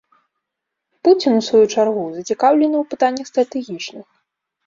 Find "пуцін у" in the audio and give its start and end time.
1.07-1.43